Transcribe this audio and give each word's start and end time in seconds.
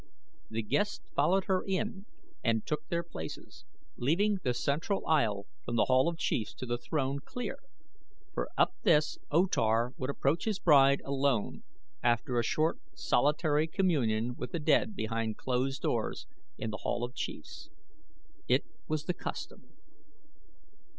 The 0.49 0.63
guests 0.63 1.07
followed 1.15 1.43
her 1.43 1.63
in 1.63 2.07
and 2.43 2.65
took 2.65 2.87
their 2.87 3.03
places, 3.03 3.65
leaving 3.97 4.39
the 4.41 4.55
central 4.55 5.05
aisle 5.05 5.45
from 5.63 5.75
The 5.75 5.85
Hall 5.85 6.09
of 6.09 6.17
Chiefs 6.17 6.55
to 6.55 6.65
the 6.65 6.79
throne 6.79 7.19
clear, 7.23 7.59
for 8.33 8.49
up 8.57 8.73
this 8.81 9.19
O 9.29 9.45
Tar 9.45 9.93
would 9.97 10.09
approach 10.09 10.45
his 10.45 10.57
bride 10.57 11.03
alone 11.05 11.61
after 12.01 12.39
a 12.39 12.43
short 12.43 12.79
solitary 12.95 13.67
communion 13.67 14.35
with 14.35 14.53
the 14.53 14.59
dead 14.59 14.95
behind 14.95 15.37
closed 15.37 15.83
doors 15.83 16.25
in 16.57 16.71
The 16.71 16.77
Hall 16.81 17.03
of 17.03 17.13
Chiefs. 17.13 17.69
It 18.47 18.63
was 18.87 19.03
the 19.05 19.13
custom. 19.13 19.71